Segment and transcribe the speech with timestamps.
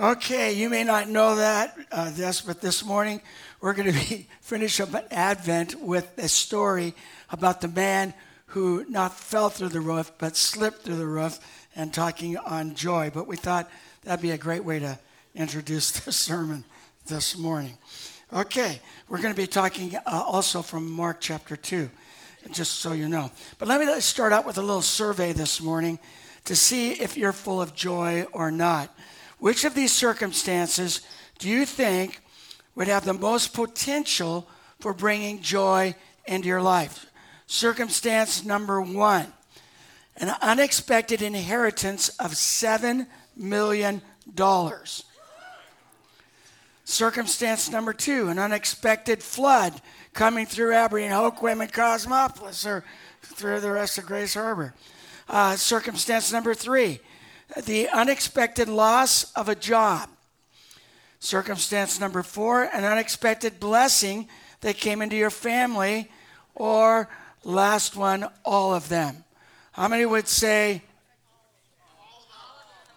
[0.00, 3.20] Okay, you may not know that uh, this, but this morning
[3.60, 6.94] we're going to be finish up an Advent with a story
[7.30, 8.14] about the man
[8.46, 11.40] who not fell through the roof but slipped through the roof,
[11.74, 13.10] and talking on joy.
[13.12, 13.68] But we thought
[14.04, 15.00] that'd be a great way to
[15.34, 16.62] introduce the sermon
[17.08, 17.76] this morning.
[18.32, 21.90] Okay, we're going to be talking uh, also from Mark chapter two,
[22.52, 23.32] just so you know.
[23.58, 25.98] But let me start out with a little survey this morning
[26.44, 28.96] to see if you're full of joy or not.
[29.38, 31.00] Which of these circumstances
[31.38, 32.20] do you think
[32.74, 34.48] would have the most potential
[34.80, 35.94] for bringing joy
[36.26, 37.06] into your life?
[37.46, 39.32] Circumstance number one
[40.20, 44.02] an unexpected inheritance of $7 million.
[46.84, 49.80] Circumstance number two an unexpected flood
[50.14, 52.82] coming through Aberdeen, Hoquiam, and Cosmopolis, or
[53.22, 54.74] through the rest of Grays Harbor.
[55.28, 56.98] Uh, circumstance number three,
[57.56, 60.08] the unexpected loss of a job.
[61.20, 64.28] Circumstance number four, an unexpected blessing
[64.60, 66.10] that came into your family.
[66.54, 67.08] Or
[67.44, 69.24] last one, all of them.
[69.72, 70.82] How many would say,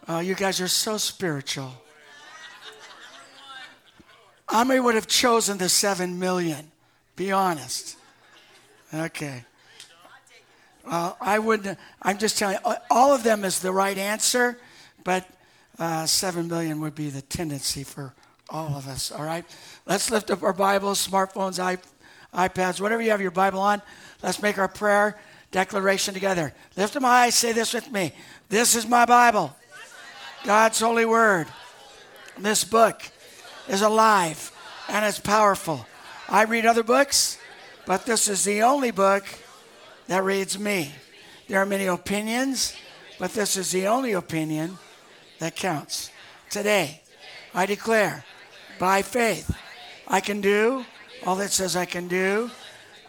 [0.08, 1.72] oh, you guys are so spiritual?
[4.48, 6.72] How many would have chosen the seven million?
[7.16, 7.98] Be honest.
[8.94, 9.46] Okay.
[10.86, 14.58] Uh, I wouldn't, I'm just telling you, all of them is the right answer,
[15.04, 15.28] but
[15.80, 18.14] uh, 7 million would be the tendency for
[18.50, 19.46] all of us, all right?
[19.86, 21.80] Let's lift up our Bibles, smartphones,
[22.34, 23.82] iPads, whatever you have your Bible on.
[24.22, 25.18] Let's make our prayer
[25.52, 26.54] declaration together.
[26.76, 28.14] Lift them high, say this with me.
[28.50, 29.56] This is my Bible,
[30.44, 31.48] God's holy word.
[32.38, 33.02] This book
[33.68, 34.52] is alive
[34.90, 35.86] and it's powerful.
[36.28, 37.38] I read other books,
[37.86, 39.26] but this is the only book
[40.08, 40.92] that reads me.
[41.48, 42.76] There are many opinions,
[43.20, 44.78] but this is the only opinion
[45.40, 46.10] that counts.
[46.50, 47.02] Today,
[47.54, 48.24] I declare
[48.80, 49.56] by faith,
[50.08, 50.86] I can do
[51.26, 52.50] all it says I can do,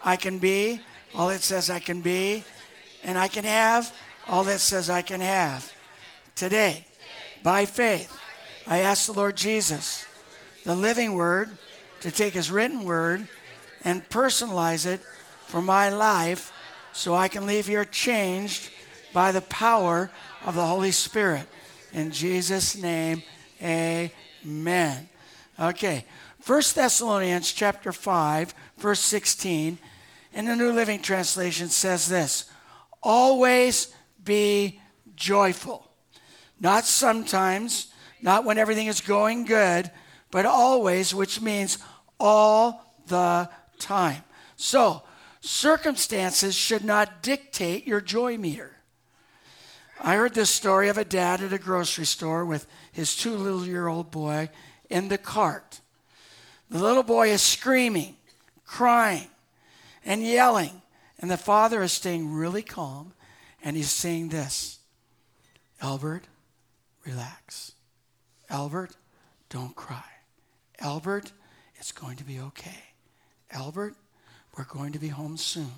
[0.05, 0.81] I can be
[1.15, 2.45] all it says I can be,
[3.05, 3.95] and I can have
[4.29, 5.73] all it says I can have.
[6.35, 6.87] Today,
[7.43, 8.17] by faith,
[8.67, 10.07] I ask the Lord Jesus,
[10.65, 11.51] the living word,
[12.01, 13.29] to take his written word
[13.85, 15.01] and personalize it
[15.47, 16.52] for my life
[16.93, 18.71] so I can leave here changed
[19.13, 20.11] by the power
[20.45, 21.47] of the Holy Spirit.
[21.93, 23.23] In Jesus' name,
[23.63, 25.09] amen.
[25.61, 26.05] Okay,
[26.47, 29.79] 1 Thessalonians chapter 5, verse 16,
[30.33, 32.51] in the New Living Translation says this
[33.03, 34.81] Always be
[35.15, 35.89] joyful.
[36.61, 39.91] Not sometimes, not when everything is going good,
[40.31, 41.79] but always, which means
[42.19, 43.49] all the
[43.79, 44.23] time.
[44.57, 45.03] So,
[45.43, 48.77] circumstances should not dictate your joy meter.
[50.01, 53.67] I heard this story of a dad at a grocery store with his two little
[53.67, 54.49] year old boy
[54.89, 55.81] in the cart.
[56.71, 58.17] The little boy is screaming,
[58.65, 59.29] crying,
[60.05, 60.81] and yelling,
[61.19, 63.13] and the father is staying really calm
[63.63, 64.79] and he's saying this
[65.81, 66.25] Albert,
[67.05, 67.73] relax.
[68.49, 68.97] Albert,
[69.49, 70.05] don't cry.
[70.79, 71.33] Albert,
[71.77, 72.83] it's going to be okay.
[73.51, 73.97] Albert,
[74.57, 75.73] we're going to be home soon.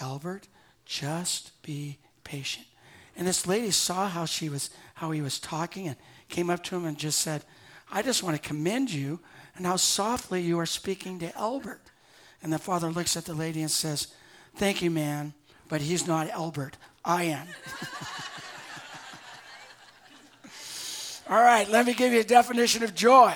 [0.00, 0.48] Albert,
[0.84, 2.66] just be patient.
[3.16, 5.96] And this lady saw how she was how he was talking and
[6.28, 7.44] came up to him and just said,
[7.90, 9.20] I just want to commend you
[9.56, 11.82] and how softly you are speaking to Albert.
[12.42, 14.08] And the father looks at the lady and says,
[14.56, 15.34] Thank you, man,
[15.68, 16.76] but he's not Albert.
[17.04, 17.46] I am.
[21.28, 23.34] All right, let me give you a definition of joy.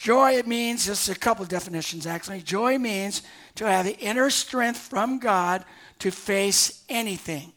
[0.00, 2.40] Joy, it means, just a couple definitions actually.
[2.40, 3.20] Joy means
[3.56, 5.62] to have the inner strength from God
[5.98, 7.52] to face anything.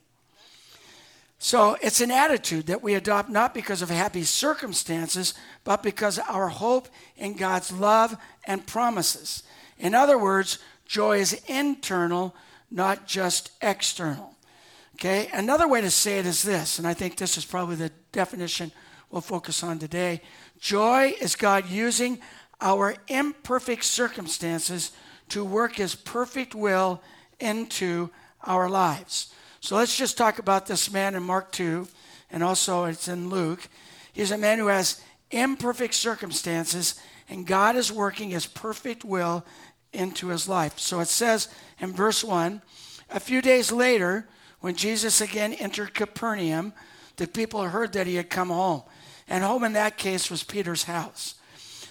[1.40, 5.34] So it's an attitude that we adopt not because of happy circumstances,
[5.64, 9.44] but because our hope in God's love and promises.
[9.80, 12.36] In other words, joy is internal,
[12.70, 14.36] not just external.
[14.96, 17.92] Okay, another way to say it is this, and I think this is probably the
[18.12, 18.74] definition
[19.10, 20.22] we'll focus on today.
[20.63, 22.19] Joy is God using
[22.62, 24.94] our imperfect circumstances
[25.27, 27.01] to work His perfect will
[27.38, 28.10] into
[28.42, 29.33] our lives.
[29.60, 31.86] So let's just talk about this man in Mark 2,
[32.31, 33.68] and also it's in Luke.
[34.13, 35.01] He's a man who has
[35.31, 36.95] imperfect circumstances,
[37.27, 39.45] and God is working His perfect will
[39.92, 40.80] into his life.
[40.80, 41.50] So it says
[41.80, 42.62] in verse 1
[43.09, 44.30] A few days later,
[44.62, 46.71] when Jesus again entered Capernaum,
[47.18, 48.83] the people heard that he had come home.
[49.28, 51.36] And home in that case was Peter's house.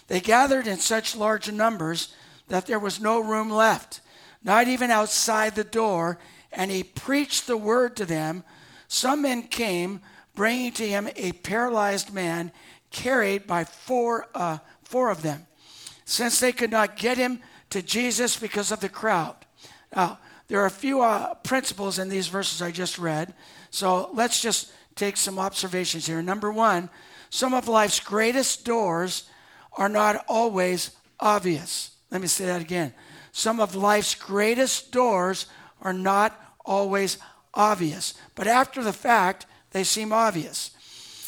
[0.08, 2.14] They gathered in such large numbers
[2.48, 4.00] that there was no room left,
[4.42, 6.18] not even outside the door,
[6.52, 8.44] and he preached the word to them.
[8.88, 10.00] Some men came,
[10.34, 12.52] bringing to him a paralyzed man
[12.90, 15.46] carried by four, uh, four of them,
[16.04, 17.40] since they could not get him
[17.70, 19.36] to Jesus because of the crowd.
[19.96, 20.18] Now,
[20.48, 23.32] there are a few uh, principles in these verses I just read.
[23.70, 26.20] So let's just take some observations here.
[26.20, 26.90] Number one,
[27.32, 29.24] some of life's greatest doors
[29.78, 31.92] are not always obvious.
[32.10, 32.92] Let me say that again.
[33.32, 35.46] Some of life's greatest doors
[35.80, 37.16] are not always
[37.54, 40.72] obvious, but after the fact, they seem obvious.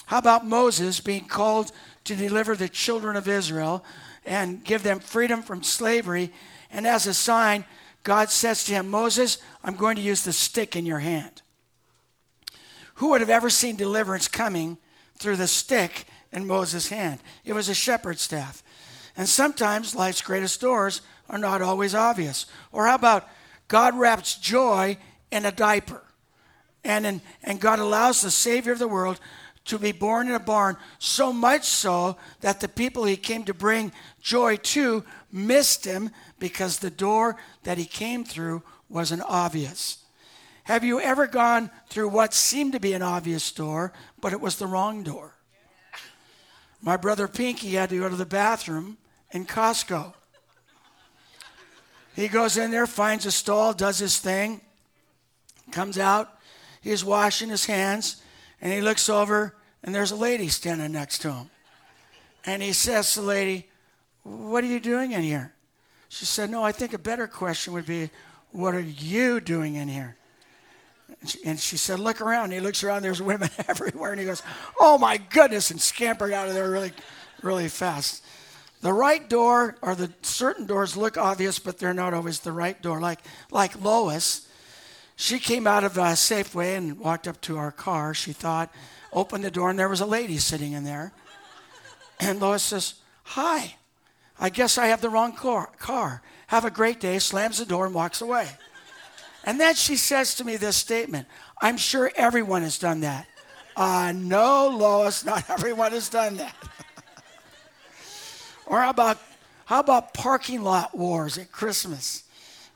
[0.05, 1.73] How about Moses being called
[2.05, 3.83] to deliver the children of Israel
[4.27, 6.31] and give them freedom from slavery?
[6.71, 7.65] And as a sign,
[8.03, 11.41] God says to him, Moses, I'm going to use the stick in your hand.
[12.97, 14.77] Who would have ever seen deliverance coming
[15.19, 17.21] through the stick in Moses' hand?
[17.45, 18.63] It was a shepherd's staff.
[19.17, 22.47] And sometimes life's greatest doors are not always obvious.
[22.73, 23.29] Or how about
[23.69, 24.99] God wraps joy
[25.31, 26.03] in a diaper?
[26.83, 29.21] And, in, and God allows the Savior of the world
[29.67, 33.55] to be born in a barn, so much so that the people he came to
[33.55, 40.04] bring joy to missed him because the door that he came through wasn't obvious.
[40.65, 44.57] Have you ever gone through what seemed to be an obvious door, but it was
[44.57, 45.35] the wrong door?
[46.81, 48.97] My brother Pinky had to go to the bathroom
[49.31, 50.15] in Costco.
[52.17, 54.61] He goes in there, finds a stall, does his thing,
[55.71, 56.39] comes out.
[56.81, 58.23] He's washing his hands,
[58.61, 61.51] and he looks over, and there's a lady standing next to him.
[62.47, 63.69] And he says to the lady,
[64.23, 65.53] What are you doing in here?
[66.09, 68.11] She said, No, I think a better question would be,
[68.51, 70.17] What are you doing in here?
[71.21, 72.45] And she, and she said, Look around.
[72.45, 74.13] And he looks around, there's women everywhere.
[74.13, 74.43] And he goes,
[74.79, 76.93] Oh my goodness, and scampered out of there really,
[77.43, 78.25] really fast.
[78.81, 82.81] The right door or the certain doors look obvious, but they're not always the right
[82.83, 83.01] door.
[83.01, 83.21] Like,
[83.51, 84.47] like Lois,
[85.17, 88.13] she came out of a Safeway and walked up to our car.
[88.13, 88.71] She thought,
[89.13, 91.13] opened the door, and there was a lady sitting in there.
[92.21, 92.95] And Lois says,
[93.25, 93.77] Hi,
[94.39, 95.71] I guess I have the wrong car.
[95.79, 96.23] car.
[96.49, 98.49] Have a great day, slams the door, and walks away.
[99.45, 101.29] And then she says to me this statement
[101.61, 103.27] I'm sure everyone has done that.
[103.77, 106.55] Uh, no, Lois, not everyone has done that.
[108.67, 109.19] Or how about
[109.67, 112.25] how about parking lot wars at Christmas?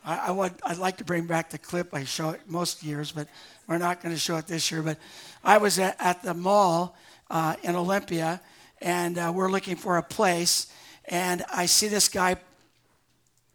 [0.05, 1.95] I, I would I'd like to bring back the clip.
[1.95, 3.27] I show it most years, but
[3.67, 4.83] we're not going to show it this year.
[4.83, 4.99] But
[5.43, 6.95] I was at, at the mall
[7.31, 8.41] uh, in Olympia,
[8.81, 10.71] and uh, we're looking for a place,
[11.07, 12.37] and I see this guy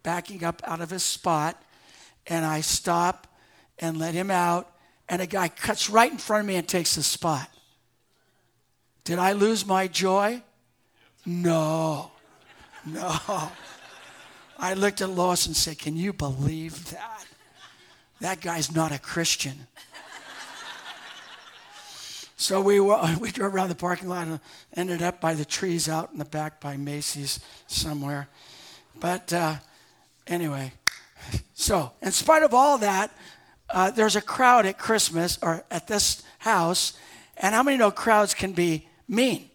[0.04, 1.62] backing up out of his spot,
[2.28, 3.28] and I stop
[3.80, 4.72] and let him out,
[5.10, 7.50] and a guy cuts right in front of me and takes the spot.
[9.04, 10.42] Did I lose my joy?
[11.26, 12.12] No.
[12.86, 13.18] No.
[14.60, 17.26] I looked at Lois and said, Can you believe that?
[18.20, 19.68] That guy's not a Christian.
[22.36, 22.80] so we,
[23.20, 24.40] we drove around the parking lot and
[24.76, 28.28] ended up by the trees out in the back by Macy's somewhere.
[29.00, 29.56] But uh,
[30.28, 30.74] anyway,
[31.54, 33.12] so in spite of all that,
[33.70, 36.94] uh, there's a crowd at Christmas or at this house.
[37.38, 39.50] And how many know crowds can be mean?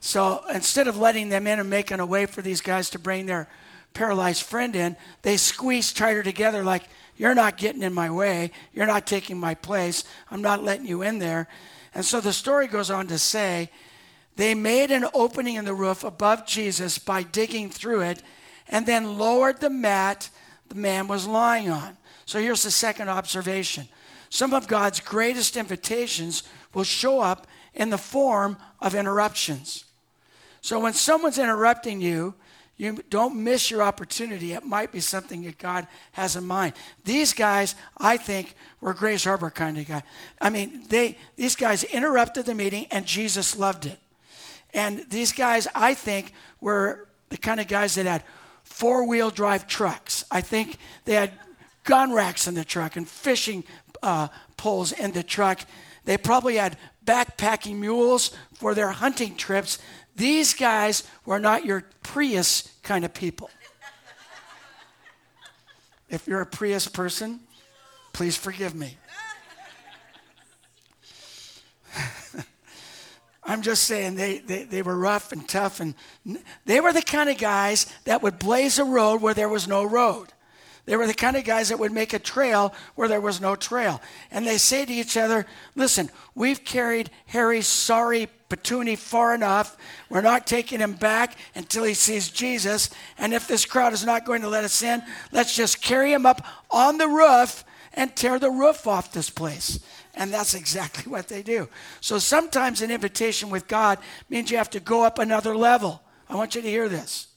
[0.00, 3.26] So instead of letting them in and making a way for these guys to bring
[3.26, 3.48] their
[3.92, 6.84] paralyzed friend in, they squeezed tighter together like,
[7.16, 8.50] You're not getting in my way.
[8.72, 10.04] You're not taking my place.
[10.30, 11.48] I'm not letting you in there.
[11.94, 13.70] And so the story goes on to say,
[14.36, 18.22] They made an opening in the roof above Jesus by digging through it
[18.68, 20.30] and then lowered the mat
[20.70, 21.96] the man was lying on.
[22.24, 23.88] So here's the second observation.
[24.30, 29.84] Some of God's greatest invitations will show up in the form of interruptions.
[30.62, 32.34] So when someone's interrupting you,
[32.76, 34.52] you don't miss your opportunity.
[34.52, 36.72] It might be something that God has in mind.
[37.04, 40.02] These guys, I think, were Grays Harbor kind of guy.
[40.40, 43.98] I mean, they these guys interrupted the meeting and Jesus loved it.
[44.72, 48.22] And these guys, I think, were the kind of guys that had
[48.70, 50.24] four-wheel drive trucks.
[50.30, 51.32] I think they had
[51.84, 53.64] gun racks in the truck and fishing
[54.02, 55.60] uh, poles in the truck.
[56.06, 59.78] They probably had backpacking mules for their hunting trips
[60.20, 63.48] these guys were not your Prius kind of people.
[66.10, 67.40] If you're a Prius person,
[68.12, 68.98] please forgive me.
[73.42, 75.94] I'm just saying they, they, they were rough and tough, and
[76.66, 79.84] they were the kind of guys that would blaze a road where there was no
[79.84, 80.32] road.
[80.86, 83.54] They were the kind of guys that would make a trail where there was no
[83.54, 84.00] trail.
[84.30, 89.76] And they say to each other, Listen, we've carried Harry's sorry Petuni far enough.
[90.08, 92.90] We're not taking him back until he sees Jesus.
[93.18, 96.26] And if this crowd is not going to let us in, let's just carry him
[96.26, 99.78] up on the roof and tear the roof off this place.
[100.20, 101.66] And that's exactly what they do.
[102.02, 103.98] So sometimes an invitation with God
[104.28, 106.02] means you have to go up another level.
[106.28, 107.28] I want you to hear this.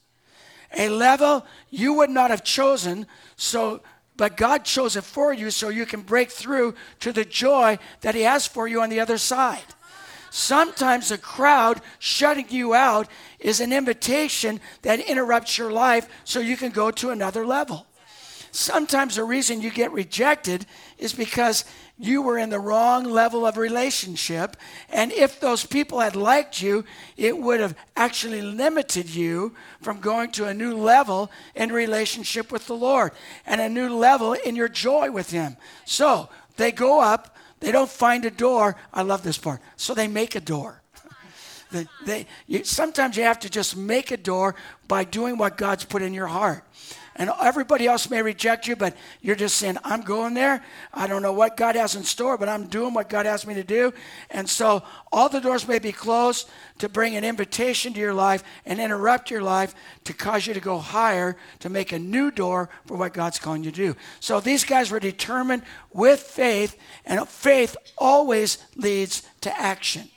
[0.77, 3.81] A level you would not have chosen, so
[4.17, 8.15] but God chose it for you so you can break through to the joy that
[8.15, 9.63] He has for you on the other side.
[10.29, 13.07] Sometimes a crowd shutting you out
[13.39, 17.87] is an invitation that interrupts your life so you can go to another level.
[18.55, 20.65] Sometimes the reason you get rejected
[20.97, 21.65] is because
[21.97, 24.55] you were in the wrong level of relationship.
[24.89, 26.85] And if those people had liked you,
[27.17, 32.67] it would have actually limited you from going to a new level in relationship with
[32.67, 33.11] the Lord
[33.45, 35.57] and a new level in your joy with Him.
[35.85, 37.33] So they go up
[37.63, 38.75] they don't find a door.
[38.93, 39.61] I love this part.
[39.77, 40.81] So they make a door.
[41.71, 44.55] they, they, you, sometimes you have to just make a door
[44.89, 46.65] by doing what God's put in your heart.
[47.15, 50.63] And everybody else may reject you, but you're just saying, I'm going there.
[50.93, 53.53] I don't know what God has in store, but I'm doing what God asked me
[53.53, 53.93] to do.
[54.31, 58.43] And so all the doors may be closed to bring an invitation to your life
[58.65, 62.69] and interrupt your life to cause you to go higher, to make a new door
[62.87, 63.95] for what God's calling you to do.
[64.19, 70.09] So these guys were determined with faith, and faith always leads to action.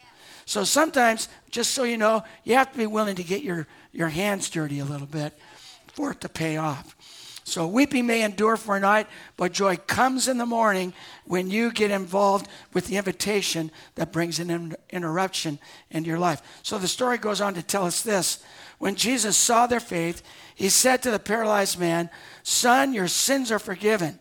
[0.46, 4.08] So sometimes, just so you know, you have to be willing to get your, your
[4.08, 5.36] hands dirty a little bit
[5.96, 6.94] for it to pay off.
[7.42, 10.92] So weeping may endure for a night, but joy comes in the morning
[11.24, 15.58] when you get involved with the invitation that brings an interruption
[15.90, 16.42] into your life.
[16.62, 18.42] So the story goes on to tell us this.
[18.78, 20.22] When Jesus saw their faith,
[20.54, 22.10] he said to the paralyzed man,
[22.42, 24.18] Son, your sins are forgiven.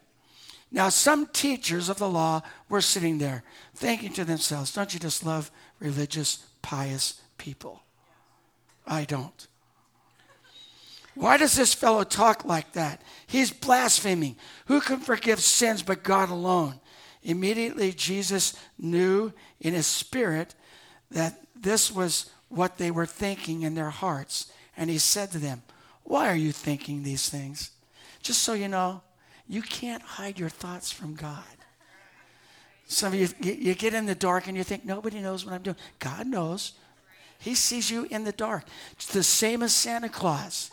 [0.72, 5.26] Now, some teachers of the law were sitting there thinking to themselves, Don't you just
[5.26, 7.82] love religious, pious people?
[8.86, 9.48] I don't.
[11.16, 13.02] Why does this fellow talk like that?
[13.26, 14.36] He's blaspheming.
[14.66, 16.80] Who can forgive sins but God alone?
[17.24, 20.54] Immediately, Jesus knew in his spirit
[21.12, 24.52] that this was what they were thinking in their hearts.
[24.78, 25.64] And he said to them,
[26.04, 27.72] Why are you thinking these things?
[28.22, 29.02] Just so you know,
[29.48, 31.44] you can't hide your thoughts from God.
[32.88, 35.64] Some of you, you get in the dark and you think, Nobody knows what I'm
[35.64, 35.78] doing.
[36.00, 36.74] God knows.
[37.40, 38.66] He sees you in the dark.
[38.94, 40.72] It's the same as Santa Claus.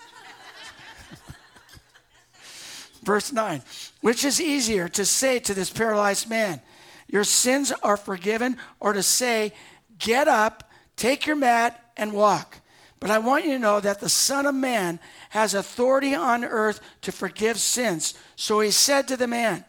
[3.02, 3.62] Verse 9,
[4.00, 6.61] which is easier to say to this paralyzed man,
[7.09, 9.52] Your sins are forgiven, or to say,
[9.99, 12.59] Get up, take your mat, and walk.
[13.00, 16.80] But I want you to know that the Son of Man has authority on earth
[17.00, 18.14] to forgive sins.
[18.37, 19.64] So he said to the man,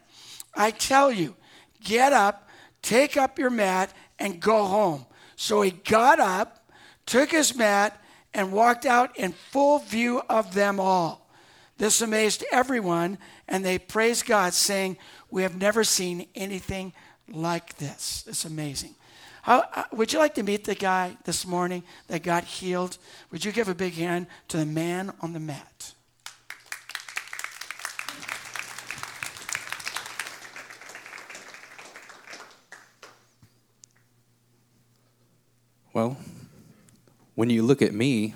[0.54, 1.34] I tell you,
[1.82, 2.48] get up,
[2.80, 5.06] take up your mat, and go home.
[5.34, 6.70] So he got up,
[7.06, 8.00] took his mat,
[8.32, 11.23] and walked out in full view of them all.
[11.76, 14.96] This amazed everyone, and they praised God, saying,
[15.30, 16.92] We have never seen anything
[17.28, 18.24] like this.
[18.28, 18.94] It's amazing.
[19.42, 22.96] How, uh, would you like to meet the guy this morning that got healed?
[23.30, 25.94] Would you give a big hand to the man on the mat?
[35.92, 36.16] Well,
[37.34, 38.34] when you look at me,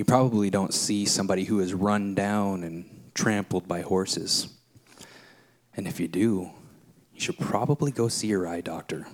[0.00, 4.48] you probably don't see somebody who is run down and trampled by horses.
[5.76, 6.52] And if you do,
[7.12, 9.06] you should probably go see your eye doctor.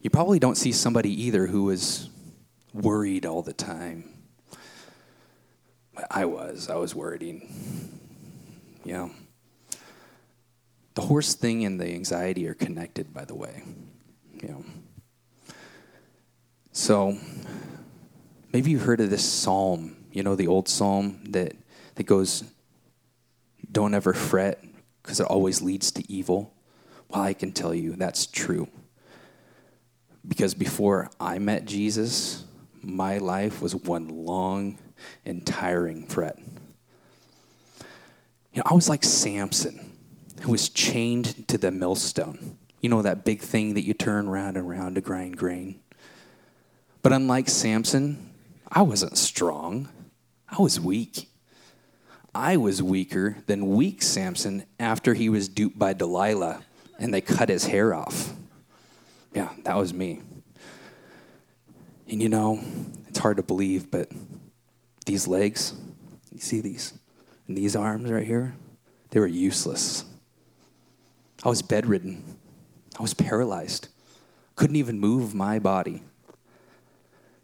[0.00, 2.08] You probably don't see somebody either who is
[2.72, 4.08] worried all the time.
[6.10, 6.70] I was.
[6.70, 7.42] I was worried.
[8.86, 9.10] Yeah.
[10.94, 13.64] The horse thing and the anxiety are connected, by the way.
[14.42, 14.56] Yeah.
[16.72, 17.18] So,
[18.54, 21.56] Maybe you've heard of this psalm, you know, the old psalm that,
[21.96, 22.44] that goes,
[23.72, 24.62] Don't ever fret
[25.02, 26.54] because it always leads to evil.
[27.08, 28.68] Well, I can tell you that's true.
[30.26, 32.44] Because before I met Jesus,
[32.80, 34.78] my life was one long
[35.24, 36.38] and tiring fret.
[38.52, 39.98] You know, I was like Samson,
[40.42, 42.56] who was chained to the millstone.
[42.80, 45.80] You know, that big thing that you turn round and round to grind grain.
[47.02, 48.30] But unlike Samson,
[48.70, 49.88] I wasn't strong,
[50.48, 51.28] I was weak.
[52.34, 56.64] I was weaker than weak Samson after he was duped by Delilah
[56.98, 58.32] and they cut his hair off.
[59.32, 60.20] Yeah, that was me.
[62.08, 62.60] And you know,
[63.08, 64.10] it's hard to believe, but
[65.06, 65.74] these legs,
[66.32, 66.94] you see these?
[67.46, 68.54] And these arms right here,
[69.10, 70.04] they were useless.
[71.44, 72.36] I was bedridden.
[72.98, 73.88] I was paralyzed.
[74.56, 76.02] Couldn't even move my body.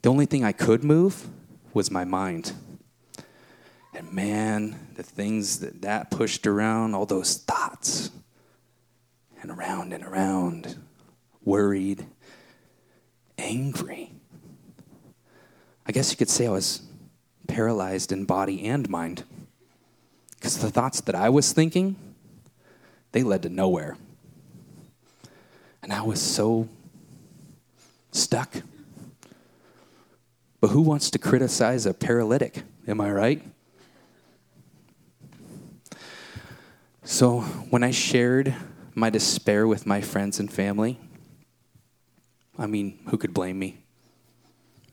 [0.03, 1.29] The only thing I could move
[1.75, 2.53] was my mind.
[3.93, 8.11] And man, the things that that pushed around, all those thoughts,
[9.43, 10.77] and around and around,
[11.45, 12.07] worried,
[13.37, 14.13] angry.
[15.87, 16.83] I guess you could say I was
[17.47, 19.25] paralyzed in body and mind.
[20.37, 21.97] Because the thoughts that I was thinking,
[23.13, 23.97] they led to nowhere.
[25.83, 26.69] And I was so
[28.13, 28.63] stuck.
[30.61, 32.65] But who wants to criticize a paralytic?
[32.87, 33.43] Am I right?
[37.03, 37.41] So
[37.71, 38.55] when I shared
[38.95, 41.01] my despair with my friends and family,
[42.59, 43.79] I mean, who could blame me?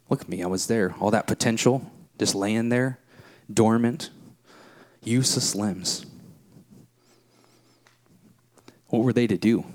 [0.10, 0.96] Look at me, I was there.
[1.00, 3.00] All that potential just laying there,
[3.54, 4.10] dormant,
[5.04, 6.06] useless limbs.
[8.88, 9.66] What were they to do?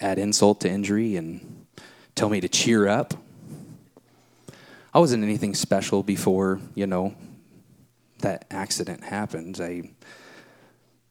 [0.00, 1.66] Add insult to injury and
[2.14, 3.14] tell me to cheer up?
[4.98, 7.14] I wasn't anything special before, you know,
[8.18, 9.60] that accident happened.
[9.62, 9.90] I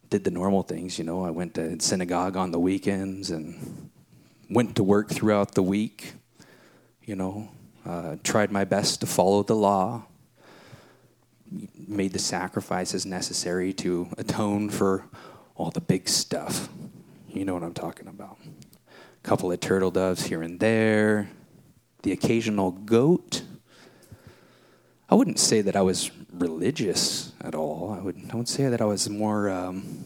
[0.10, 1.24] did the normal things, you know.
[1.24, 3.90] I went to synagogue on the weekends and
[4.50, 6.16] went to work throughout the week,
[7.06, 7.48] you know,
[7.86, 10.04] uh, tried my best to follow the law,
[11.88, 15.06] made the sacrifices necessary to atone for
[15.56, 16.68] all the big stuff.
[17.30, 18.38] You know what I'm talking about.
[18.44, 21.30] A couple of turtle doves here and there,
[22.04, 23.44] the occasional goat.
[25.10, 27.96] I wouldn't say that I was religious at all.
[27.98, 30.06] I would, I would say that I was more um,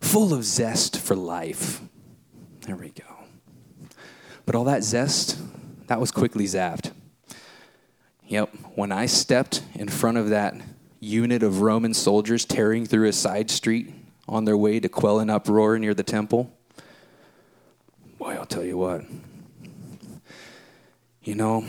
[0.00, 1.80] full of zest for life.
[2.62, 3.04] There we go.
[4.46, 5.38] But all that zest,
[5.88, 6.92] that was quickly zapped.
[8.26, 10.54] Yep, when I stepped in front of that
[11.00, 13.92] unit of Roman soldiers tearing through a side street
[14.26, 16.50] on their way to quell an uproar near the temple,
[18.18, 19.02] boy, I'll tell you what.
[21.22, 21.64] You know,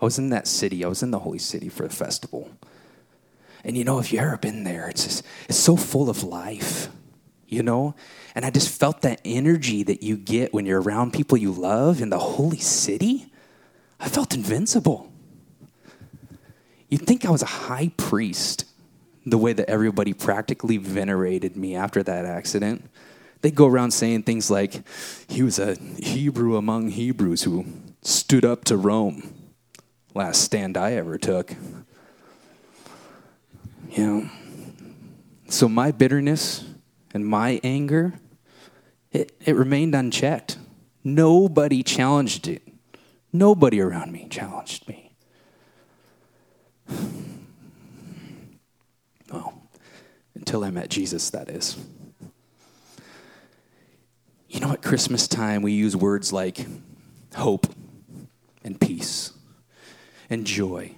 [0.00, 2.50] I was in that city, I was in the holy city for a festival.
[3.64, 6.88] And you know, if you've ever been there, it's just, it's so full of life,
[7.46, 7.94] you know?
[8.34, 12.00] And I just felt that energy that you get when you're around people you love
[12.00, 13.30] in the holy city.
[13.98, 15.12] I felt invincible.
[16.88, 18.64] You'd think I was a high priest,
[19.26, 22.88] the way that everybody practically venerated me after that accident.
[23.42, 24.82] They'd go around saying things like,
[25.28, 27.66] he was a Hebrew among Hebrews who
[28.02, 29.34] stood up to Rome.
[30.14, 31.54] Last stand I ever took.
[33.90, 34.30] You know,
[35.48, 36.64] so my bitterness
[37.14, 38.14] and my anger,
[39.12, 40.58] it, it remained unchecked.
[41.04, 42.62] Nobody challenged it.
[43.32, 45.12] Nobody around me challenged me.
[49.32, 49.62] Well,
[50.34, 51.76] until I met Jesus, that is.
[54.48, 56.66] You know, at Christmas time, we use words like
[57.36, 57.68] hope
[58.64, 59.32] and peace
[60.30, 60.94] and joy,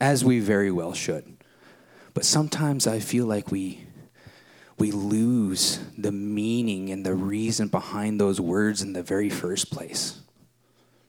[0.00, 1.36] as we very well should.
[2.14, 3.86] But sometimes I feel like we
[4.78, 10.20] we lose the meaning and the reason behind those words in the very first place.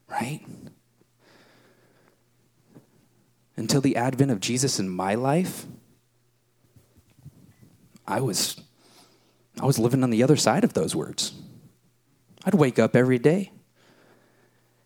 [0.10, 0.41] Right?
[3.56, 5.65] Until the advent of Jesus in my life,
[8.08, 8.60] I was
[9.62, 11.34] I was living on the other side of those words.
[12.43, 13.52] I'd wake up every day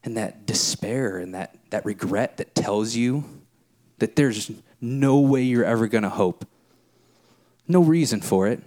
[0.03, 3.23] and that despair and that, that regret that tells you
[3.99, 6.45] that there's no way you're ever going to hope.
[7.67, 8.61] No reason for it.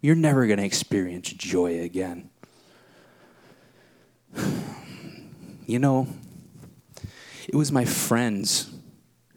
[0.00, 2.30] You're never going to experience joy again.
[5.64, 6.08] You know,
[7.48, 8.68] it was my friends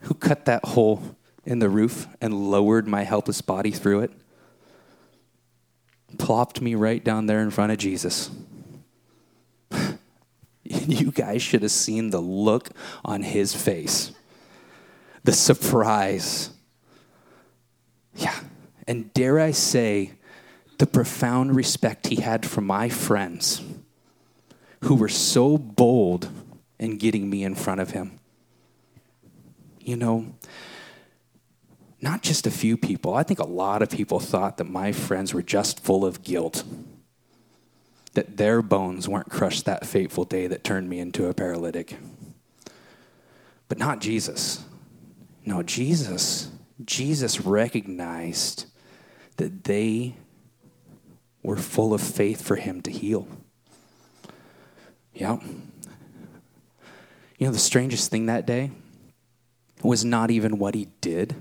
[0.01, 1.15] who cut that hole
[1.45, 4.11] in the roof and lowered my helpless body through it,
[6.17, 8.31] plopped me right down there in front of Jesus.
[10.88, 12.69] you guys should have seen the look
[13.04, 14.12] on his face
[15.25, 16.51] the surprise.
[18.15, 18.39] Yeah.
[18.88, 20.12] And dare I say,
[20.78, 23.62] the profound respect he had for my friends
[24.82, 26.30] who were so bold
[26.80, 28.19] in getting me in front of him.
[29.80, 30.36] You know,
[32.01, 35.34] not just a few people, I think a lot of people thought that my friends
[35.34, 36.63] were just full of guilt,
[38.15, 41.97] that their bones weren't crushed that fateful day that turned me into a paralytic.
[43.67, 44.63] But not Jesus.
[45.45, 46.49] No, Jesus,
[46.84, 48.65] Jesus recognized
[49.38, 50.15] that they
[51.43, 53.28] were full of faith for him to heal.
[55.13, 55.38] Yeah.
[57.38, 58.71] You know, the strangest thing that day
[59.84, 61.36] was not even what he did,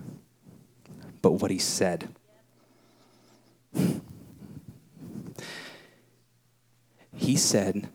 [1.22, 2.08] but what he said.
[7.14, 7.88] He said,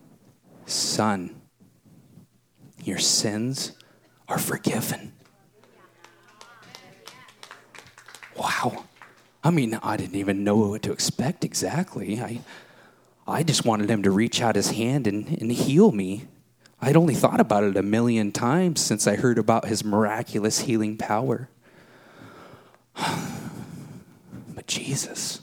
[0.66, 1.42] Son,
[2.84, 3.74] your sins
[4.28, 5.14] are forgiven.
[8.38, 8.86] Wow.
[9.44, 12.22] I mean, I didn't even know what to expect exactly.
[12.22, 12.42] I,
[13.28, 16.28] I just wanted him to reach out his hand and, and heal me.
[16.82, 20.98] I'd only thought about it a million times since I heard about his miraculous healing
[20.98, 21.50] power.
[22.96, 25.42] but Jesus,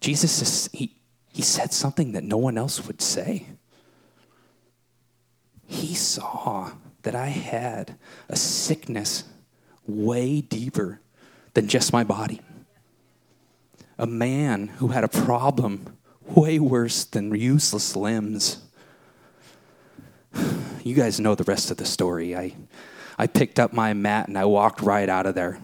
[0.00, 0.96] Jesus, is, he,
[1.36, 3.44] he said something that no one else would say.
[5.66, 6.70] He saw
[7.02, 7.98] that I had
[8.30, 9.24] a sickness
[9.86, 10.98] way deeper
[11.52, 12.40] than just my body.
[13.98, 18.62] A man who had a problem way worse than useless limbs.
[20.82, 22.34] You guys know the rest of the story.
[22.34, 22.54] I,
[23.18, 25.58] I picked up my mat and I walked right out of there.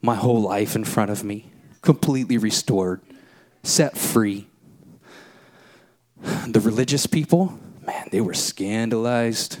[0.00, 3.00] My whole life in front of me, completely restored,
[3.62, 4.48] set free.
[6.46, 9.58] The religious people, man, they were scandalized.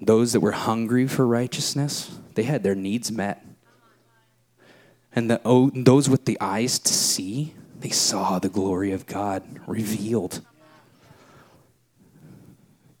[0.00, 3.44] Those that were hungry for righteousness, they had their needs met.
[5.14, 9.42] And the, oh, those with the eyes to see, they saw the glory of God
[9.66, 10.40] revealed.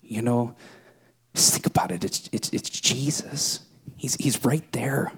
[0.02, 0.56] You know,
[1.34, 2.04] just think about it.
[2.04, 3.60] It's, it's, it's Jesus.
[3.96, 5.12] He's, he's right there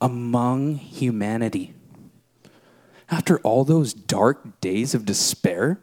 [0.00, 1.74] among humanity.
[3.12, 5.78] After all those dark days of despair,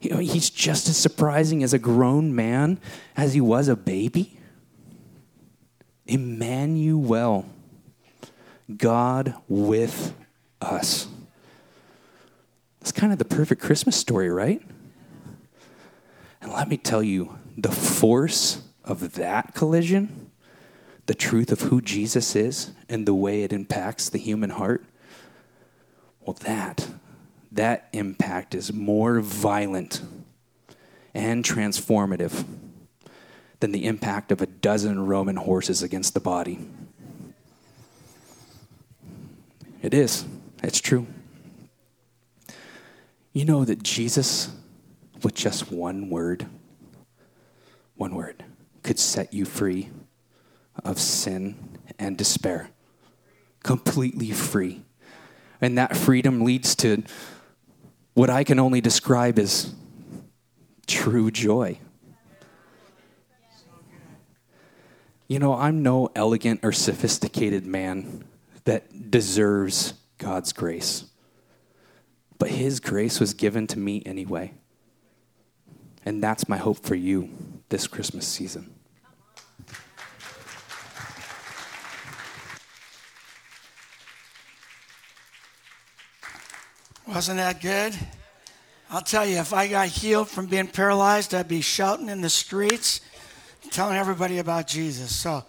[0.00, 2.80] you know, he's just as surprising as a grown man
[3.16, 4.36] as he was a baby.
[6.06, 7.48] Emmanuel,
[8.76, 10.12] God with
[10.60, 11.06] us.
[12.80, 14.60] It's kind of the perfect Christmas story, right?
[16.40, 20.32] And let me tell you, the force of that collision,
[21.06, 24.84] the truth of who Jesus is and the way it impacts the human heart,
[26.26, 26.88] well, that
[27.52, 30.02] that impact is more violent
[31.14, 32.44] and transformative
[33.60, 36.58] than the impact of a dozen Roman horses against the body.
[39.82, 40.26] It is.
[40.62, 41.06] It's true.
[43.32, 44.50] You know that Jesus,
[45.22, 46.46] with just one word,
[47.94, 48.44] one word,
[48.82, 49.90] could set you free
[50.84, 52.70] of sin and despair.
[53.62, 54.82] Completely free.
[55.60, 57.02] And that freedom leads to
[58.14, 59.74] what I can only describe as
[60.86, 61.78] true joy.
[65.28, 68.24] You know, I'm no elegant or sophisticated man
[68.64, 71.04] that deserves God's grace.
[72.38, 74.54] But His grace was given to me anyway.
[76.04, 77.30] And that's my hope for you
[77.70, 78.75] this Christmas season.
[87.08, 87.96] Wasn't that good?
[88.90, 92.28] I'll tell you, if I got healed from being paralyzed, I'd be shouting in the
[92.28, 93.00] streets,
[93.70, 95.14] telling everybody about Jesus.
[95.14, 95.44] So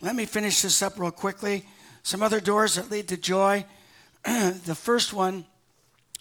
[0.00, 1.64] let me finish this up real quickly.
[2.04, 3.64] Some other doors that lead to joy.
[4.24, 5.44] the first one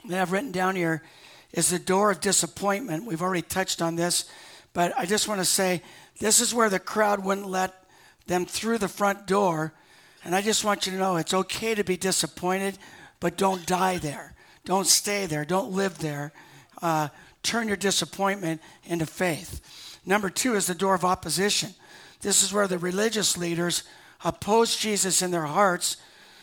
[0.09, 1.03] that I've written down here
[1.53, 3.05] is the door of disappointment.
[3.05, 4.25] We've already touched on this,
[4.73, 5.83] but I just want to say
[6.19, 7.85] this is where the crowd wouldn't let
[8.25, 9.73] them through the front door.
[10.23, 12.79] And I just want you to know it's okay to be disappointed,
[13.19, 14.33] but don't die there.
[14.65, 15.45] Don't stay there.
[15.45, 16.33] Don't live there.
[16.81, 17.09] Uh,
[17.43, 19.99] turn your disappointment into faith.
[20.05, 21.73] Number two is the door of opposition.
[22.21, 23.83] This is where the religious leaders
[24.23, 25.97] opposed Jesus in their hearts.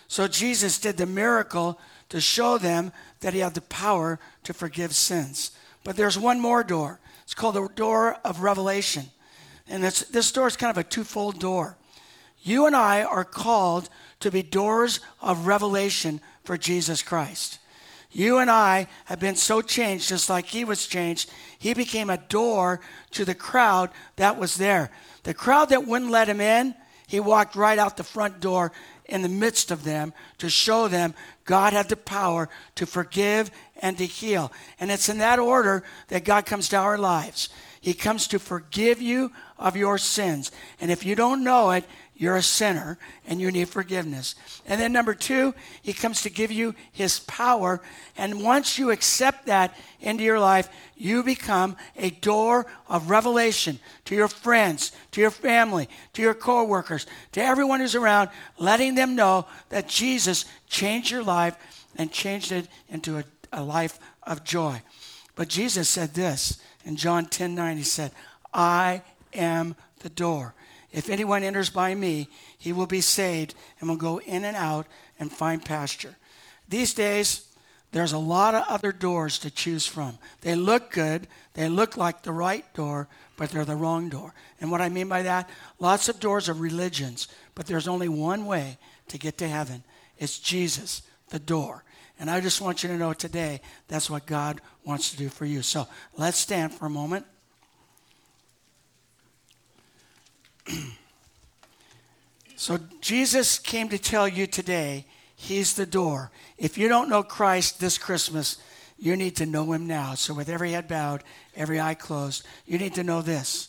[0.08, 1.78] So Jesus did the miracle
[2.08, 5.50] to show them that he had the power to forgive sins.
[5.84, 7.00] But there's one more door.
[7.22, 9.06] It's called the door of revelation.
[9.68, 11.76] And this door is kind of a twofold door.
[12.42, 17.58] You and I are called to be doors of revelation for Jesus Christ.
[18.10, 21.30] You and I have been so changed, just like he was changed.
[21.58, 22.80] He became a door
[23.12, 24.90] to the crowd that was there.
[25.24, 26.74] The crowd that wouldn't let him in,
[27.06, 28.72] he walked right out the front door
[29.06, 33.96] in the midst of them to show them God had the power to forgive and
[33.98, 34.52] to heal.
[34.78, 37.48] And it's in that order that God comes to our lives.
[37.80, 40.50] He comes to forgive you of your sins.
[40.80, 41.84] And if you don't know it,
[42.18, 44.34] you're a sinner and you need forgiveness.
[44.66, 47.80] And then, number two, He comes to give you His power.
[48.16, 54.16] And once you accept that into your life, you become a door of revelation to
[54.16, 59.46] your friends, to your family, to your coworkers, to everyone who's around, letting them know
[59.68, 61.56] that Jesus changed your life
[61.94, 64.82] and changed it into a, a life of joy.
[65.36, 68.10] But Jesus said this in John 10 9, He said,
[68.52, 69.02] I
[69.32, 70.54] am the door.
[70.92, 74.86] If anyone enters by me, he will be saved and will go in and out
[75.18, 76.16] and find pasture.
[76.68, 77.48] These days,
[77.92, 80.18] there's a lot of other doors to choose from.
[80.42, 84.34] They look good, they look like the right door, but they're the wrong door.
[84.60, 85.48] And what I mean by that,
[85.78, 89.82] lots of doors are religions, But there's only one way to get to heaven
[90.18, 91.84] it's Jesus, the door.
[92.18, 95.44] And I just want you to know today that's what God wants to do for
[95.44, 95.62] you.
[95.62, 97.24] So let's stand for a moment.
[102.56, 106.30] so Jesus came to tell you today he's the door.
[106.56, 108.58] If you don't know Christ this Christmas,
[108.98, 110.14] you need to know him now.
[110.14, 111.22] So with every head bowed,
[111.56, 113.68] every eye closed, you need to know this.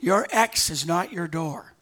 [0.00, 1.74] Your ex is not your door.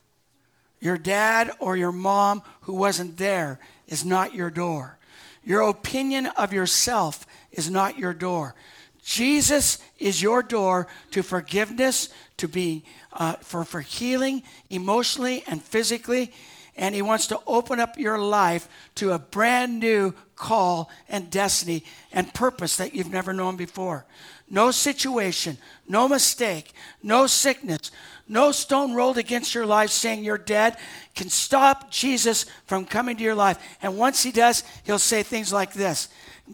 [0.81, 4.99] Your dad or your mom who wasn't there is not your door.
[5.45, 8.55] Your opinion of yourself is not your door.
[9.03, 12.85] Jesus is your door to forgiveness, to be
[13.17, 16.33] uh, for, for healing emotionally and physically.
[16.77, 21.83] And he wants to open up your life to a brand new call and destiny
[22.13, 24.05] and purpose that you've never known before.
[24.49, 25.57] No situation,
[25.89, 27.91] no mistake, no sickness,
[28.29, 30.77] no stone rolled against your life saying you're dead
[31.15, 33.59] can stop Jesus from coming to your life.
[33.83, 36.09] And once he does, he'll say things like this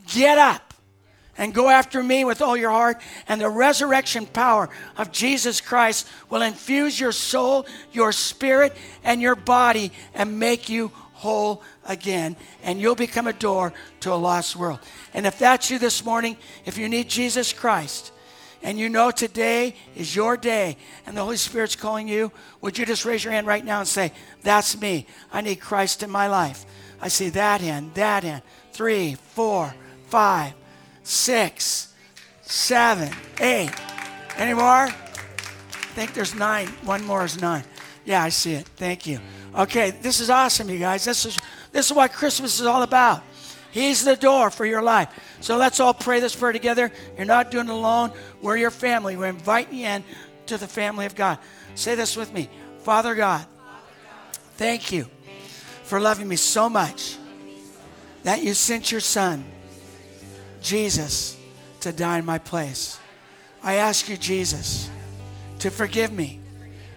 [0.06, 0.71] Get up
[1.38, 6.08] and go after me with all your heart, and the resurrection power of Jesus Christ
[6.28, 12.36] will infuse your soul, your spirit, and your body and make you whole again.
[12.62, 14.80] And you'll become a door to a lost world.
[15.14, 18.12] And if that's you this morning, if you need Jesus Christ,
[18.62, 22.86] and you know today is your day and the Holy Spirit's calling you, would you
[22.86, 25.06] just raise your hand right now and say, That's me.
[25.32, 26.64] I need Christ in my life.
[27.00, 28.42] I see that hand, that hand.
[28.72, 29.74] Three, four,
[30.06, 30.54] five,
[31.02, 31.92] six,
[32.42, 33.72] seven, eight.
[34.36, 34.64] Any more?
[34.64, 36.68] I think there's nine.
[36.84, 37.64] One more is nine.
[38.04, 38.66] Yeah, I see it.
[38.76, 39.20] Thank you.
[39.54, 41.04] Okay, this is awesome, you guys.
[41.04, 41.38] This is
[41.72, 43.22] this is what Christmas is all about.
[43.70, 45.08] He's the door for your life.
[45.40, 46.92] So let's all pray this prayer together.
[47.16, 48.12] You're not doing it alone.
[48.42, 49.16] We're your family.
[49.16, 50.04] We're inviting you in
[50.46, 51.38] to the family of God.
[51.74, 52.48] Say this with me
[52.82, 53.46] Father God,
[54.56, 55.08] thank you
[55.84, 57.16] for loving me so much
[58.24, 59.44] that you sent your son,
[60.62, 61.36] Jesus,
[61.80, 62.98] to die in my place.
[63.62, 64.88] I ask you, Jesus,
[65.58, 66.40] to forgive me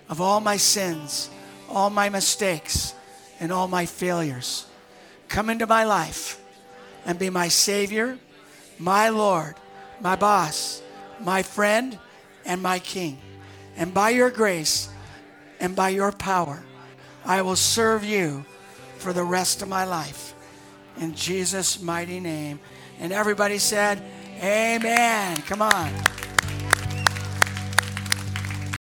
[0.09, 1.29] of all my sins,
[1.69, 2.93] all my mistakes,
[3.39, 4.65] and all my failures.
[5.27, 6.41] Come into my life
[7.05, 8.17] and be my Savior,
[8.79, 9.55] my Lord,
[10.01, 10.81] my boss,
[11.19, 11.97] my friend,
[12.45, 13.19] and my King.
[13.75, 14.89] And by your grace
[15.59, 16.63] and by your power,
[17.25, 18.45] I will serve you
[18.97, 20.33] for the rest of my life.
[20.97, 22.59] In Jesus' mighty name.
[22.99, 24.01] And everybody said,
[24.41, 25.37] Amen.
[25.43, 25.91] Come on.